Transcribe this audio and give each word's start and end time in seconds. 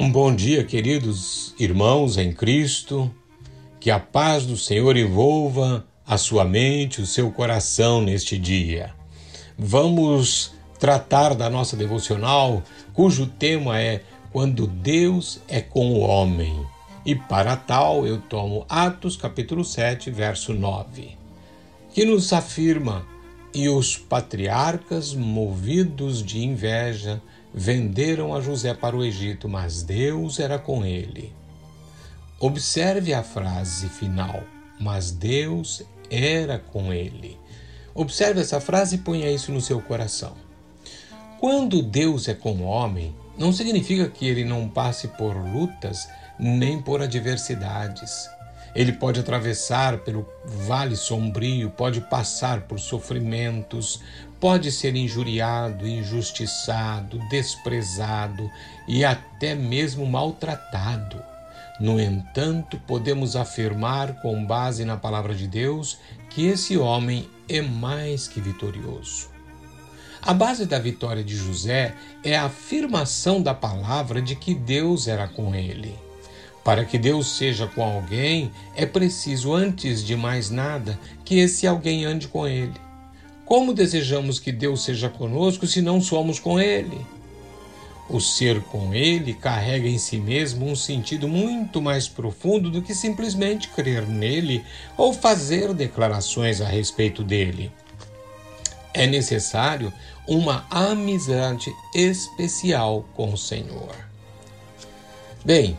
Um 0.00 0.12
bom 0.12 0.32
dia, 0.32 0.62
queridos 0.62 1.52
irmãos 1.58 2.18
em 2.18 2.32
Cristo. 2.32 3.12
Que 3.80 3.90
a 3.90 3.98
paz 3.98 4.46
do 4.46 4.56
Senhor 4.56 4.96
envolva 4.96 5.84
a 6.06 6.16
sua 6.16 6.44
mente, 6.44 7.00
o 7.00 7.06
seu 7.06 7.32
coração 7.32 8.00
neste 8.00 8.38
dia. 8.38 8.94
Vamos 9.58 10.52
tratar 10.78 11.34
da 11.34 11.50
nossa 11.50 11.76
devocional, 11.76 12.62
cujo 12.94 13.26
tema 13.26 13.80
é 13.80 14.04
Quando 14.30 14.68
Deus 14.68 15.40
é 15.48 15.60
com 15.60 15.90
o 15.90 15.98
homem. 15.98 16.64
E 17.04 17.16
para 17.16 17.56
tal, 17.56 18.06
eu 18.06 18.20
tomo 18.20 18.64
Atos 18.68 19.16
capítulo 19.16 19.64
7, 19.64 20.12
verso 20.12 20.54
9, 20.54 21.16
que 21.92 22.04
nos 22.04 22.32
afirma: 22.32 23.04
E 23.54 23.68
os 23.68 23.96
patriarcas, 23.96 25.14
movidos 25.14 26.22
de 26.22 26.44
inveja, 26.44 27.20
venderam 27.52 28.34
a 28.34 28.40
José 28.40 28.74
para 28.74 28.96
o 28.96 29.04
Egito, 29.04 29.48
mas 29.48 29.82
Deus 29.82 30.38
era 30.38 30.58
com 30.58 30.84
ele. 30.84 31.32
Observe 32.38 33.12
a 33.14 33.22
frase 33.22 33.88
final, 33.88 34.44
mas 34.78 35.10
Deus 35.10 35.82
era 36.10 36.58
com 36.58 36.92
ele. 36.92 37.38
Observe 37.94 38.40
essa 38.40 38.60
frase 38.60 38.96
e 38.96 38.98
ponha 38.98 39.30
isso 39.30 39.50
no 39.50 39.60
seu 39.60 39.80
coração. 39.80 40.34
Quando 41.40 41.82
Deus 41.82 42.28
é 42.28 42.34
com 42.34 42.52
o 42.52 42.62
homem, 42.62 43.14
não 43.36 43.52
significa 43.52 44.08
que 44.08 44.26
ele 44.26 44.44
não 44.44 44.68
passe 44.68 45.08
por 45.08 45.36
lutas 45.36 46.08
nem 46.38 46.80
por 46.80 47.02
adversidades. 47.02 48.28
Ele 48.74 48.92
pode 48.92 49.20
atravessar 49.20 49.98
pelo 49.98 50.28
vale 50.44 50.96
sombrio, 50.96 51.70
pode 51.70 52.00
passar 52.02 52.62
por 52.62 52.78
sofrimentos, 52.78 54.00
pode 54.38 54.70
ser 54.70 54.94
injuriado, 54.94 55.86
injustiçado, 55.86 57.18
desprezado 57.28 58.50
e 58.86 59.04
até 59.04 59.54
mesmo 59.54 60.06
maltratado. 60.06 61.22
No 61.80 62.00
entanto, 62.00 62.78
podemos 62.86 63.36
afirmar, 63.36 64.20
com 64.20 64.44
base 64.44 64.84
na 64.84 64.96
palavra 64.96 65.34
de 65.34 65.46
Deus, 65.46 65.98
que 66.28 66.46
esse 66.46 66.76
homem 66.76 67.28
é 67.48 67.62
mais 67.62 68.26
que 68.26 68.40
vitorioso. 68.40 69.28
A 70.20 70.34
base 70.34 70.66
da 70.66 70.78
vitória 70.78 71.22
de 71.22 71.36
José 71.36 71.94
é 72.24 72.36
a 72.36 72.46
afirmação 72.46 73.40
da 73.40 73.54
palavra 73.54 74.20
de 74.20 74.34
que 74.34 74.54
Deus 74.54 75.06
era 75.06 75.28
com 75.28 75.54
ele. 75.54 75.96
Para 76.64 76.84
que 76.84 76.98
Deus 76.98 77.36
seja 77.36 77.66
com 77.66 77.82
alguém, 77.82 78.50
é 78.76 78.84
preciso, 78.84 79.54
antes 79.54 80.04
de 80.04 80.16
mais 80.16 80.50
nada, 80.50 80.98
que 81.24 81.38
esse 81.38 81.66
alguém 81.66 82.04
ande 82.04 82.28
com 82.28 82.46
ele. 82.46 82.74
Como 83.44 83.72
desejamos 83.72 84.38
que 84.38 84.52
Deus 84.52 84.84
seja 84.84 85.08
conosco 85.08 85.66
se 85.66 85.80
não 85.80 86.00
somos 86.00 86.38
com 86.38 86.60
ele? 86.60 87.06
O 88.08 88.20
ser 88.20 88.62
com 88.62 88.94
ele 88.94 89.34
carrega 89.34 89.86
em 89.86 89.98
si 89.98 90.18
mesmo 90.18 90.66
um 90.66 90.74
sentido 90.74 91.28
muito 91.28 91.80
mais 91.80 92.08
profundo 92.08 92.70
do 92.70 92.80
que 92.80 92.94
simplesmente 92.94 93.68
crer 93.68 94.06
nele 94.06 94.64
ou 94.96 95.12
fazer 95.12 95.74
declarações 95.74 96.60
a 96.60 96.66
respeito 96.66 97.22
dele. 97.22 97.70
É 98.94 99.06
necessário 99.06 99.92
uma 100.26 100.66
amizade 100.70 101.70
especial 101.94 103.06
com 103.14 103.32
o 103.32 103.38
Senhor. 103.38 103.94
Bem, 105.44 105.76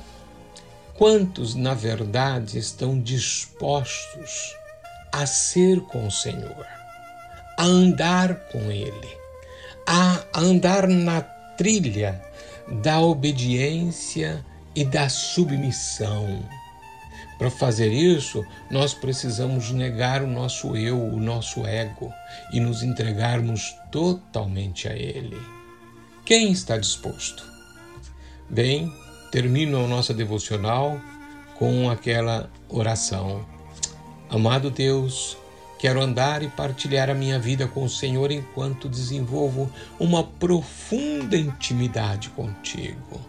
Quantos, 0.99 1.55
na 1.55 1.73
verdade, 1.73 2.59
estão 2.59 2.99
dispostos 2.99 4.53
a 5.13 5.25
ser 5.25 5.79
com 5.83 6.05
o 6.05 6.11
Senhor, 6.11 6.67
a 7.57 7.63
andar 7.63 8.35
com 8.51 8.69
Ele, 8.69 9.17
a 9.87 10.25
andar 10.35 10.89
na 10.89 11.21
trilha 11.21 12.21
da 12.83 12.99
obediência 12.99 14.45
e 14.75 14.83
da 14.83 15.07
submissão? 15.07 16.43
Para 17.37 17.49
fazer 17.49 17.93
isso, 17.93 18.45
nós 18.69 18.93
precisamos 18.93 19.71
negar 19.71 20.21
o 20.21 20.27
nosso 20.27 20.75
eu, 20.75 21.01
o 21.01 21.17
nosso 21.17 21.65
ego 21.65 22.13
e 22.51 22.59
nos 22.59 22.83
entregarmos 22.83 23.73
totalmente 23.89 24.89
a 24.89 24.97
Ele. 24.97 25.41
Quem 26.25 26.51
está 26.51 26.77
disposto? 26.77 27.49
Bem, 28.49 28.93
termino 29.31 29.83
a 29.83 29.87
nossa 29.87 30.13
devocional 30.13 30.99
com 31.55 31.89
aquela 31.89 32.49
oração. 32.67 33.45
Amado 34.29 34.71
Deus, 34.71 35.37
quero 35.79 36.01
andar 36.01 36.43
e 36.43 36.47
partilhar 36.47 37.09
a 37.09 37.13
minha 37.13 37.39
vida 37.39 37.67
com 37.67 37.83
o 37.83 37.89
Senhor 37.89 38.31
enquanto 38.31 38.87
desenvolvo 38.87 39.71
uma 39.99 40.23
profunda 40.23 41.35
intimidade 41.35 42.29
contigo. 42.29 43.19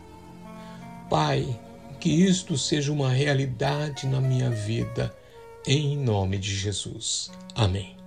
Pai, 1.09 1.59
que 1.99 2.09
isto 2.09 2.57
seja 2.57 2.93
uma 2.93 3.11
realidade 3.11 4.07
na 4.07 4.21
minha 4.21 4.49
vida, 4.49 5.15
em 5.67 5.97
nome 5.97 6.39
de 6.39 6.55
Jesus. 6.55 7.31
Amém. 7.55 8.00